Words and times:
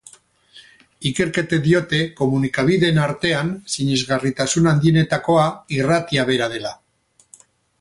Ikerketek 1.09 1.59
diote 1.67 1.99
komunikabideen 2.21 2.97
artean, 3.03 3.53
sinesgarritasun 3.75 4.71
handienetakoa 4.73 5.47
irratia 5.81 6.27
bera 6.35 6.49
dela. 6.57 6.73